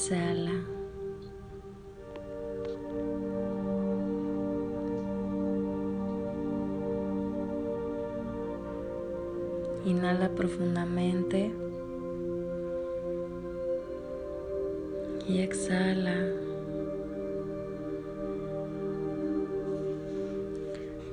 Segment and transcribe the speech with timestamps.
[0.00, 0.52] exhala.
[9.84, 11.52] Inhala profundamente
[15.28, 16.14] y exhala.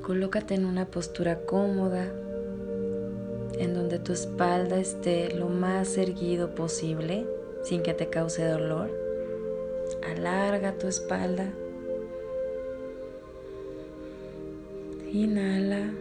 [0.02, 2.06] Colócate en una postura cómoda
[3.60, 7.26] en donde tu espalda esté lo más erguido posible
[7.68, 8.90] sin que te cause dolor.
[10.10, 11.54] Alarga tu espalda.
[15.12, 15.92] Inhala.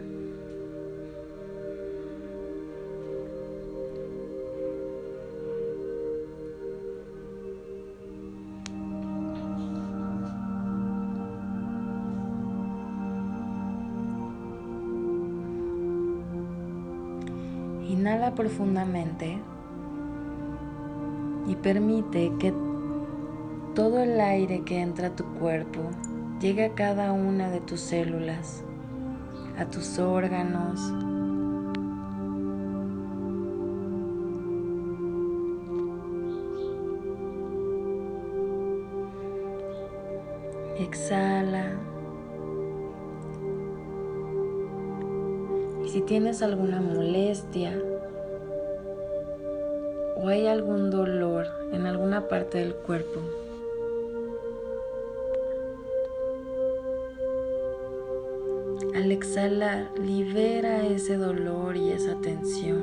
[17.88, 19.40] Inhala profundamente
[21.46, 22.52] y permite que
[23.74, 25.80] todo el aire que entra a tu cuerpo
[26.40, 28.64] llegue a cada una de tus células,
[29.58, 30.80] a tus órganos.
[40.78, 41.72] Exhala.
[45.84, 47.78] Y si tienes alguna molestia,
[50.28, 53.20] hay algún dolor en alguna parte del cuerpo.
[58.94, 62.82] Al exhalar, libera ese dolor y esa tensión.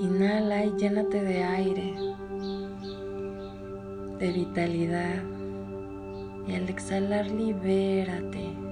[0.00, 1.94] Inhala y llénate de aire,
[4.18, 5.22] de vitalidad.
[6.46, 8.63] Y al exhalar, libérate.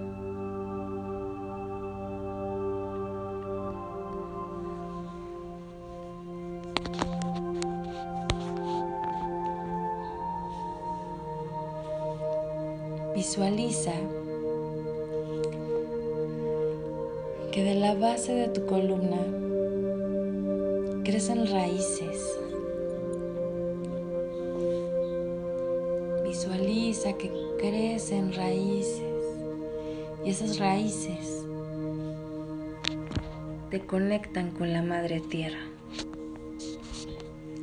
[13.32, 13.94] Visualiza
[17.50, 19.25] que de la base de tu columna
[21.03, 22.38] crecen raíces.
[26.25, 29.25] Visualiza que crecen raíces
[30.26, 31.47] y esas raíces
[33.70, 35.70] te conectan con la madre tierra.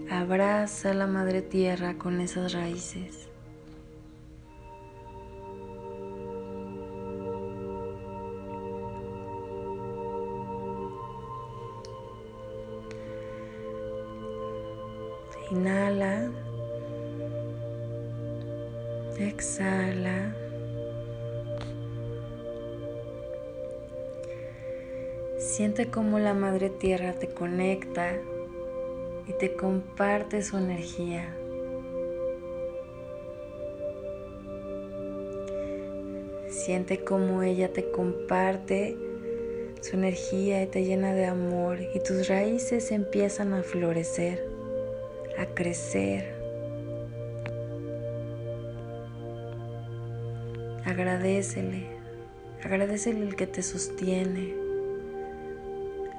[0.09, 3.19] Abraza a la madre tierra con esas raíces.
[15.59, 16.31] Inhala.
[19.20, 20.34] Exhala.
[25.38, 28.14] Siente cómo la Madre Tierra te conecta
[29.28, 31.36] y te comparte su energía.
[36.48, 38.98] Siente cómo ella te comparte
[39.81, 44.59] su energía y te llena de amor y tus raíces empiezan a florecer
[45.39, 46.35] a crecer.
[50.85, 51.88] Agradecele,
[52.63, 54.53] agradecele el que te sostiene,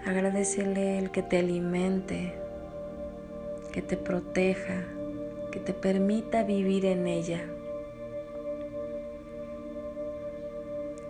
[0.06, 2.32] agradecele el que te alimente,
[3.72, 4.84] que te proteja,
[5.52, 7.44] que te permita vivir en ella.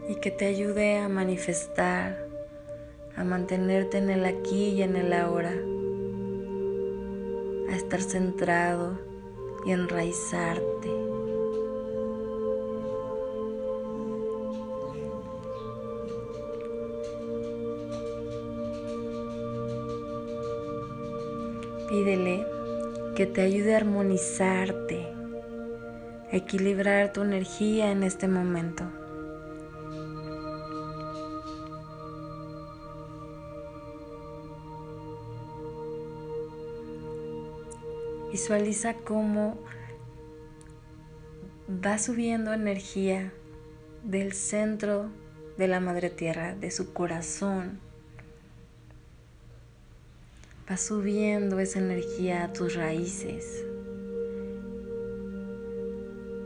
[0.08, 2.26] Y que te ayude a manifestar,
[3.14, 5.54] a mantenerte en el aquí y en el ahora
[7.80, 8.98] estar centrado
[9.64, 10.90] y enraizarte.
[21.88, 22.46] Pídele
[23.16, 25.06] que te ayude a armonizarte,
[26.30, 28.99] a equilibrar tu energía en este momento.
[38.40, 39.58] Visualiza cómo
[41.68, 43.34] va subiendo energía
[44.02, 45.10] del centro
[45.58, 47.78] de la Madre Tierra, de su corazón.
[50.70, 53.62] Va subiendo esa energía a tus raíces.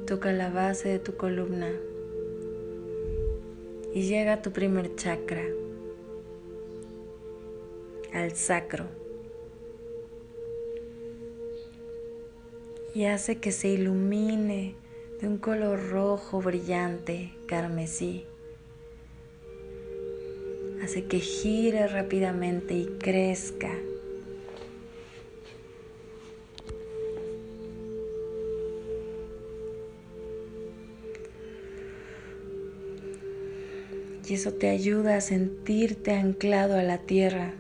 [0.09, 1.71] Toca la base de tu columna
[3.95, 5.45] y llega a tu primer chakra,
[8.13, 9.04] al sacro.
[12.95, 14.77] y hace que se ilumine
[15.21, 18.25] de un color rojo brillante, carmesí.
[20.83, 23.73] Hace que gire rápidamente y crezca.
[34.27, 37.55] Y eso te ayuda a sentirte anclado a la tierra,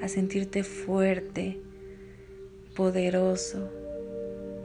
[0.00, 1.58] a sentirte fuerte,
[2.76, 3.70] poderoso,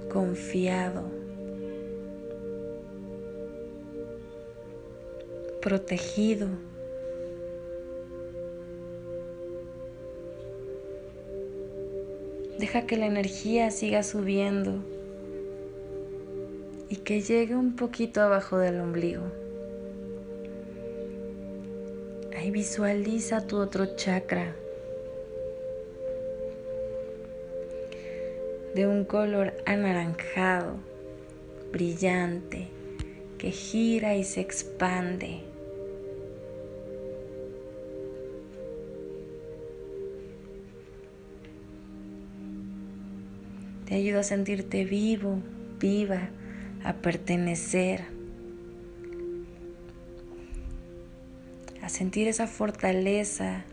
[0.09, 1.03] confiado,
[5.61, 6.47] protegido.
[12.57, 14.83] Deja que la energía siga subiendo
[16.89, 19.23] y que llegue un poquito abajo del ombligo.
[22.37, 24.55] Ahí visualiza tu otro chakra
[28.79, 30.77] de un color anaranjado,
[31.73, 32.69] brillante,
[33.37, 35.41] que gira y se expande.
[43.85, 45.39] Te ayuda a sentirte vivo,
[45.77, 46.29] viva,
[46.81, 48.05] a pertenecer,
[51.81, 53.65] a sentir esa fortaleza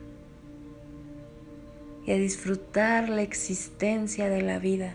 [2.07, 4.95] y a disfrutar la existencia de la vida.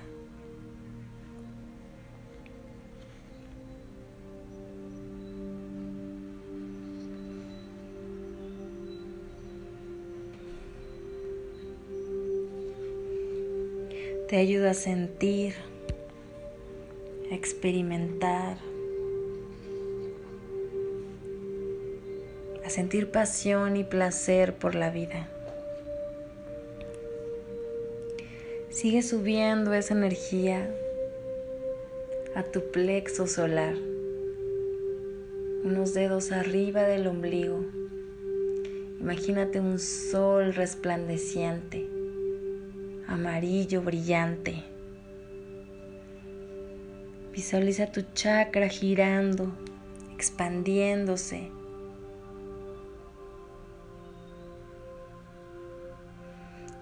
[14.29, 15.55] Te ayuda a sentir,
[17.29, 18.55] a experimentar,
[22.63, 25.29] a sentir pasión y placer por la vida.
[28.81, 30.67] Sigue subiendo esa energía
[32.33, 33.75] a tu plexo solar,
[35.63, 37.63] unos dedos arriba del ombligo.
[38.99, 41.87] Imagínate un sol resplandeciente,
[43.05, 44.63] amarillo brillante.
[47.33, 49.51] Visualiza tu chakra girando,
[50.15, 51.51] expandiéndose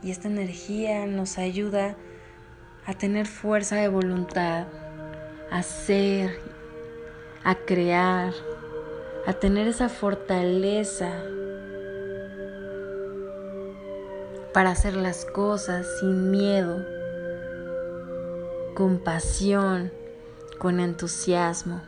[0.01, 1.95] Y esta energía nos ayuda
[2.85, 4.67] a tener fuerza de voluntad,
[5.51, 6.39] a ser,
[7.43, 8.33] a crear,
[9.25, 11.11] a tener esa fortaleza
[14.53, 16.85] para hacer las cosas sin miedo,
[18.75, 19.91] con pasión,
[20.57, 21.81] con entusiasmo,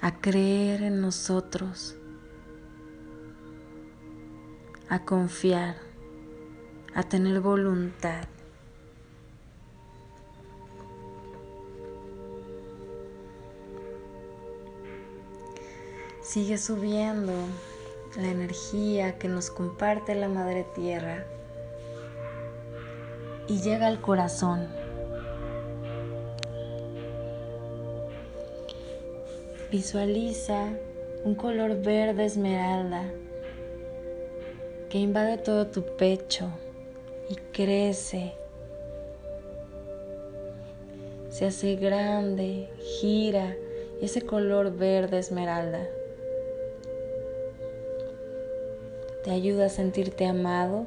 [0.00, 1.96] a creer en nosotros
[4.88, 5.76] a confiar,
[6.94, 8.24] a tener voluntad.
[16.22, 17.32] Sigue subiendo
[18.16, 21.26] la energía que nos comparte la Madre Tierra
[23.48, 24.68] y llega al corazón.
[29.70, 30.70] Visualiza
[31.24, 33.10] un color verde esmeralda
[34.96, 36.48] que invade todo tu pecho
[37.28, 38.32] y crece.
[41.28, 43.54] Se hace grande, gira
[44.00, 45.86] y ese color verde esmeralda
[49.22, 50.86] te ayuda a sentirte amado,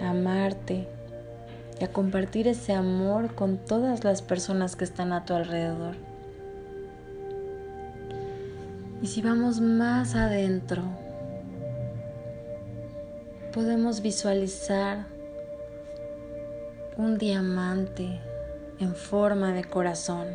[0.00, 0.86] a amarte
[1.78, 5.94] y a compartir ese amor con todas las personas que están a tu alrededor.
[9.02, 11.09] Y si vamos más adentro,
[13.52, 15.06] podemos visualizar
[16.96, 18.20] un diamante
[18.78, 20.28] en forma de corazón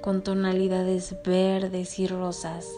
[0.00, 2.68] con tonalidades verdes y rosas.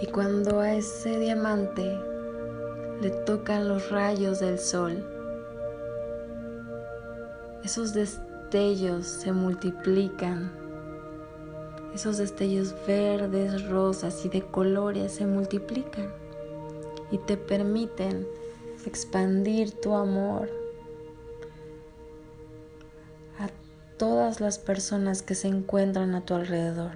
[0.00, 1.82] Y cuando a ese diamante
[3.00, 5.11] le tocan los rayos del sol,
[7.64, 10.52] esos destellos se multiplican.
[11.94, 16.12] Esos destellos verdes, rosas y de colores se multiplican
[17.10, 18.26] y te permiten
[18.86, 20.50] expandir tu amor
[23.38, 23.48] a
[23.96, 26.92] todas las personas que se encuentran a tu alrededor.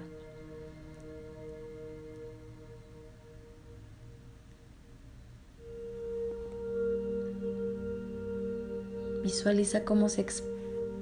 [9.23, 10.56] Visualiza cómo se expande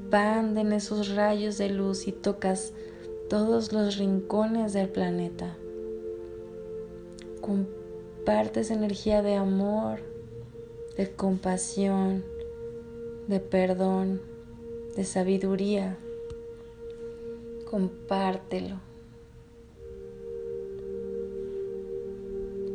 [0.06, 2.74] expanden esos rayos de luz y tocas
[3.28, 5.58] todos los rincones del planeta.
[7.42, 10.00] Compartes energía de amor,
[10.96, 12.24] de compasión,
[13.28, 14.22] de perdón,
[14.96, 15.98] de sabiduría.
[17.68, 18.80] Compártelo.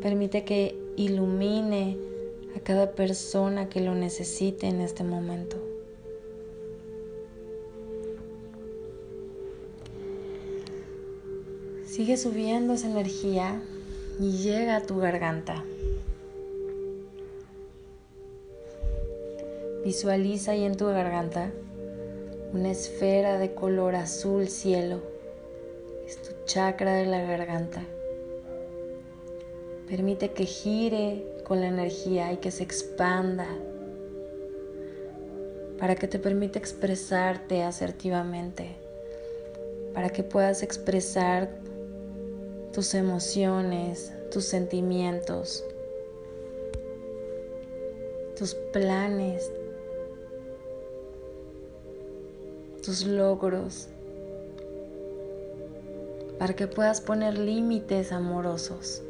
[0.03, 1.97] Permite que ilumine
[2.57, 5.70] a cada persona que lo necesite en este momento.
[12.01, 13.61] Sigue subiendo esa energía
[14.19, 15.63] y llega a tu garganta.
[19.85, 21.51] Visualiza ahí en tu garganta
[22.55, 25.03] una esfera de color azul cielo.
[26.07, 27.83] Es tu chakra de la garganta.
[29.87, 33.47] Permite que gire con la energía y que se expanda
[35.79, 38.71] para que te permita expresarte asertivamente,
[39.93, 41.61] para que puedas expresar
[42.73, 45.65] tus emociones, tus sentimientos,
[48.37, 49.51] tus planes,
[52.85, 53.89] tus logros,
[56.39, 59.03] para que puedas poner límites amorosos.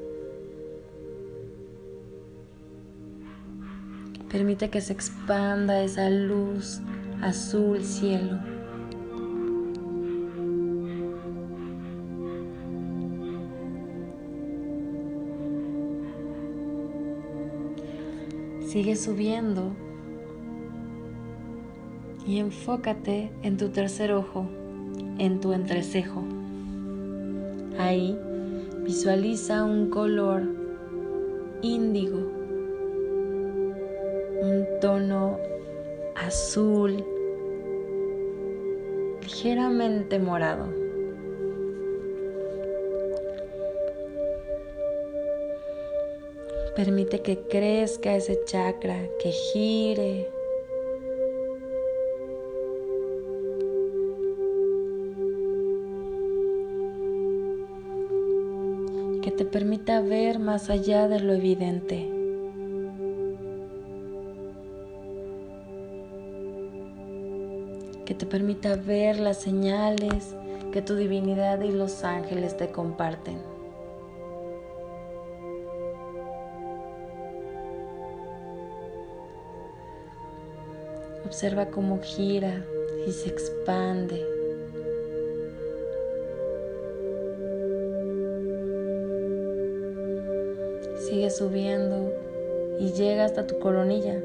[4.30, 6.80] Permite que se expanda esa luz
[7.20, 8.49] azul cielo.
[18.70, 19.72] Sigue subiendo
[22.24, 24.46] y enfócate en tu tercer ojo,
[25.18, 26.22] en tu entrecejo.
[27.80, 28.16] Ahí
[28.84, 30.44] visualiza un color
[31.62, 32.18] índigo,
[34.40, 35.36] un tono
[36.14, 37.04] azul,
[39.20, 40.79] ligeramente morado.
[46.80, 50.30] Permite que crezca ese chakra, que gire,
[59.40, 62.06] te permita ver más allá de lo evidente.
[68.04, 70.36] Que te permita ver las señales
[70.72, 73.49] que tu divinidad y los ángeles te comparten.
[81.30, 82.66] Observa cómo gira
[83.06, 84.20] y se expande.
[91.08, 92.12] Sigue subiendo
[92.80, 94.20] y llega hasta tu coronilla.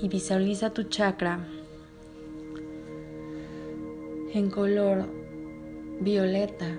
[0.00, 1.44] Y visualiza tu chakra
[4.32, 5.06] en color
[5.98, 6.78] violeta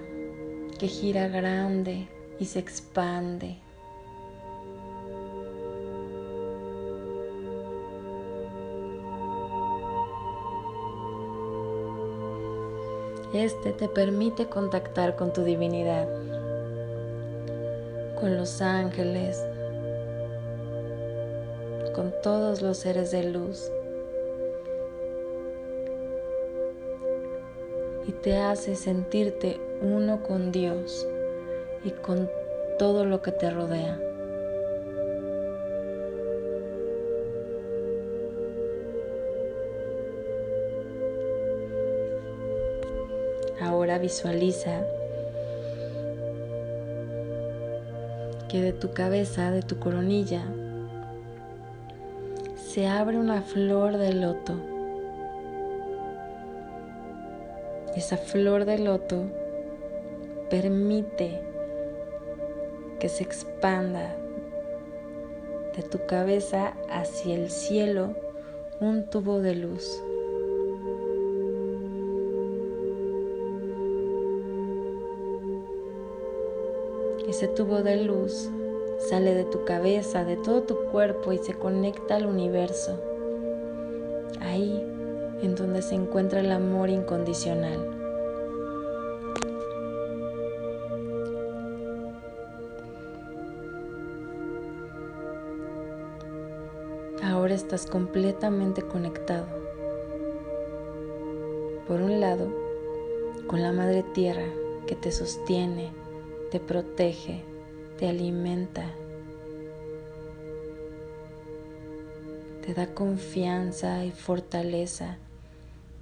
[0.79, 2.07] que gira grande
[2.39, 3.62] y se expande.
[13.33, 16.07] Este te permite contactar con tu divinidad,
[18.13, 19.43] con los ángeles,
[21.95, 23.71] con todos los seres de luz.
[28.07, 31.07] Y te hace sentirte uno con Dios
[31.83, 32.29] y con
[32.77, 33.99] todo lo que te rodea.
[43.61, 44.85] Ahora visualiza
[48.49, 50.43] que de tu cabeza, de tu coronilla,
[52.55, 54.55] se abre una flor de loto.
[57.95, 59.23] Esa flor de loto
[60.49, 61.41] permite
[62.99, 64.15] que se expanda
[65.75, 68.15] de tu cabeza hacia el cielo
[68.79, 70.01] un tubo de luz.
[77.43, 78.49] Ese tubo de luz
[79.09, 82.97] sale de tu cabeza, de todo tu cuerpo y se conecta al universo.
[84.39, 84.81] Ahí
[85.41, 87.85] en donde se encuentra el amor incondicional.
[97.21, 99.47] Ahora estás completamente conectado.
[101.89, 102.47] Por un lado,
[103.47, 104.45] con la Madre Tierra
[104.87, 105.91] que te sostiene,
[106.53, 107.41] te protege,
[107.97, 108.85] te alimenta,
[112.63, 115.17] te da confianza y fortaleza,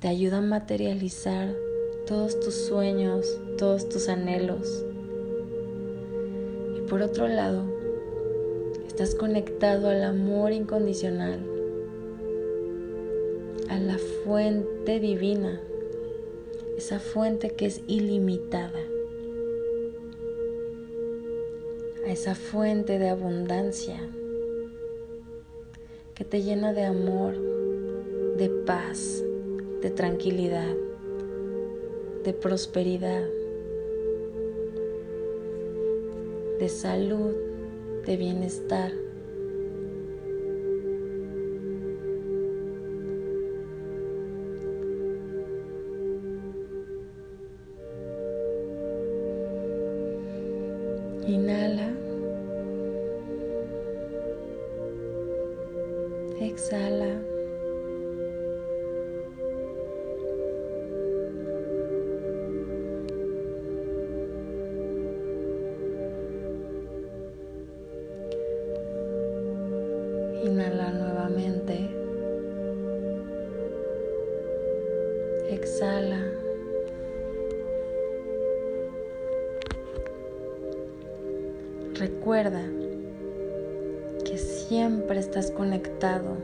[0.01, 1.55] te ayuda a materializar
[2.05, 3.25] todos tus sueños,
[3.58, 4.84] todos tus anhelos.
[6.77, 7.63] Y por otro lado,
[8.86, 11.39] estás conectado al amor incondicional,
[13.70, 15.62] a la fuente divina.
[16.77, 18.90] esa fuente que es ilimitada,
[22.12, 23.98] esa fuente de abundancia
[26.13, 27.36] que te llena de amor,
[28.36, 29.24] de paz,
[29.82, 30.75] de tranquilidad,
[32.25, 33.24] de prosperidad,
[36.60, 37.34] de salud,
[38.06, 38.91] de bienestar.
[51.25, 52.00] Inhala.
[56.51, 57.30] Exhala.
[85.41, 86.38] Estás conectado.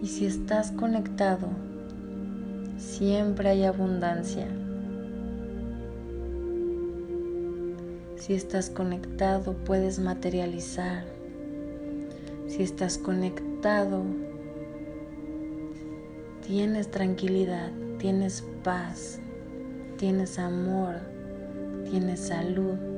[0.00, 1.48] Y si estás conectado,
[2.76, 4.46] siempre hay abundancia.
[8.14, 11.04] Si estás conectado, puedes materializar.
[12.46, 14.04] Si estás conectado,
[16.46, 19.18] tienes tranquilidad, tienes paz
[19.96, 20.96] tienes amor,
[21.90, 22.95] tienes salud,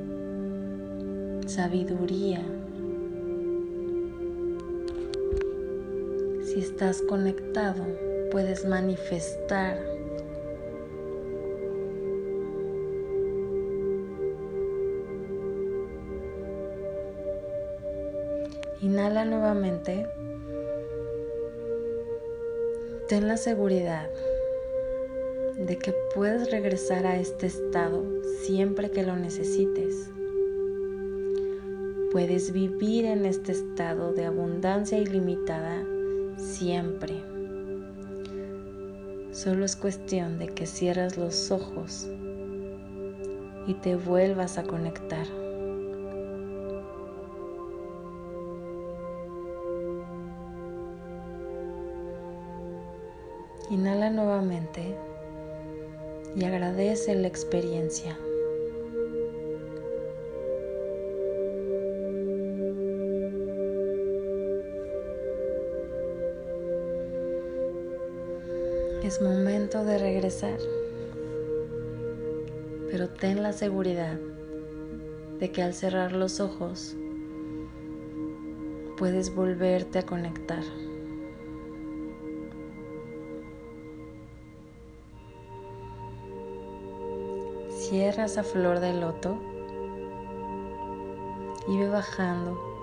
[1.49, 2.41] sabiduría.
[6.43, 7.83] Si estás conectado,
[8.31, 9.79] puedes manifestar.
[18.81, 20.07] Inhala nuevamente.
[23.07, 24.09] Ten la seguridad
[25.57, 28.05] de que puedes regresar a este estado
[28.45, 30.11] siempre que lo necesites.
[32.11, 35.85] Puedes vivir en este estado de abundancia ilimitada
[36.37, 37.21] siempre.
[39.31, 42.07] Solo es cuestión de que cierras los ojos
[43.67, 45.27] y te vuelvas a conectar.
[53.69, 54.95] Inhala nuevamente
[56.35, 58.17] y agradece la experiencia.
[69.09, 70.59] Es momento de regresar,
[72.91, 74.19] pero ten la seguridad
[75.39, 76.95] de que al cerrar los ojos
[78.97, 80.61] puedes volverte a conectar.
[87.71, 89.39] Cierra esa flor de loto
[91.67, 92.78] y ve bajando.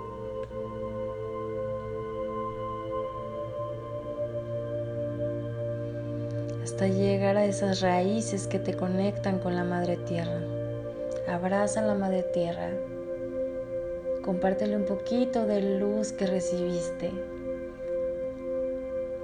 [6.76, 10.42] Hasta llegar a esas raíces que te conectan con la madre tierra.
[11.26, 12.68] Abraza a la madre tierra.
[14.22, 17.10] Compártele un poquito de luz que recibiste.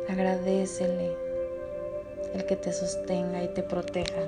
[0.08, 1.14] Agradecele
[2.32, 4.22] el que te sostenga y te proteja.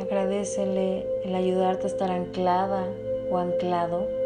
[0.00, 2.86] Agradecele el ayudarte a estar anclada
[3.30, 4.17] o anclado.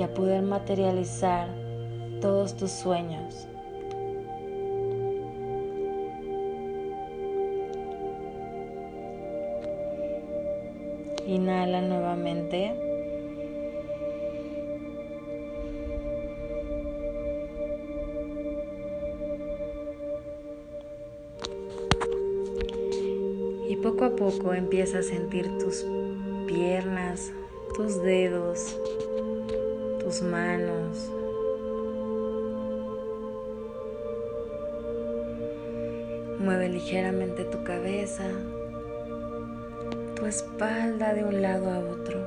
[0.00, 1.48] Y a poder materializar
[2.22, 3.46] todos tus sueños.
[11.26, 12.90] Inhala nuevamente.
[23.82, 25.86] poco a poco empieza a sentir tus
[26.46, 27.32] piernas,
[27.74, 28.76] tus dedos,
[30.18, 31.08] manos.
[36.40, 38.24] Mueve ligeramente tu cabeza,
[40.16, 42.26] tu espalda de un lado a otro.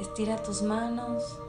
[0.00, 1.40] Estira tus manos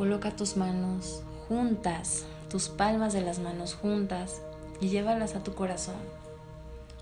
[0.00, 4.40] Coloca tus manos juntas, tus palmas de las manos juntas
[4.80, 5.96] y llévalas a tu corazón.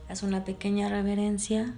[0.08, 1.76] Haz una pequeña reverencia.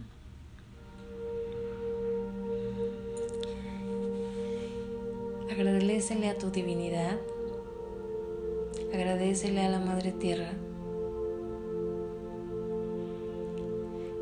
[5.52, 7.18] Agradecele a tu divinidad.
[8.90, 10.54] Agradecele a la Madre Tierra.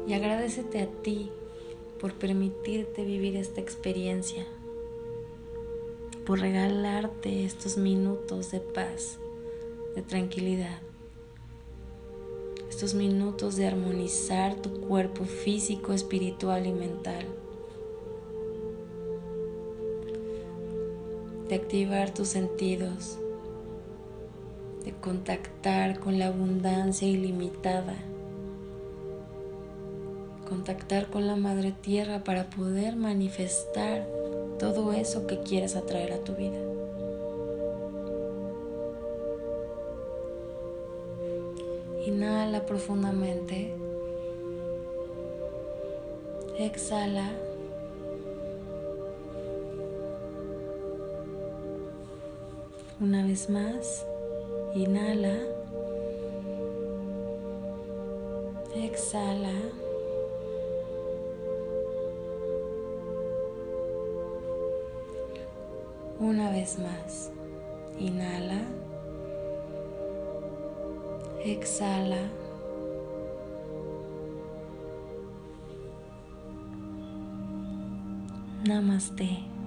[0.08, 1.30] Y agradecete a ti
[2.00, 4.44] por permitirte vivir esta experiencia,
[6.28, 9.18] por regalarte estos minutos de paz,
[9.94, 10.78] de tranquilidad,
[12.68, 17.24] estos minutos de armonizar tu cuerpo físico, espiritual y mental.
[21.48, 23.18] de activar tus sentidos,
[24.84, 27.96] de contactar con la abundancia ilimitada,
[30.46, 34.17] contactar con la Madre Tierra para poder manifestar
[34.58, 36.58] todo eso que quieres atraer a tu vida.
[42.04, 43.74] Inhala profundamente.
[46.58, 47.30] Exhala.
[53.00, 54.04] Una vez más,
[54.74, 55.36] inhala.
[58.74, 59.88] Exhala.
[66.20, 67.31] Una vez más,
[67.98, 68.61] inhala.
[71.44, 72.18] Exhala.
[78.64, 79.57] Namaste.